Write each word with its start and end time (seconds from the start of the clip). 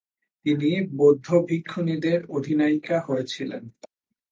তিনি 0.45 0.69
বৌদ্ধ 0.97 1.27
ভিক্ষুণীদের 1.47 2.19
অধিনায়িকা 2.29 2.97
হয়েছিলেন। 2.99 3.63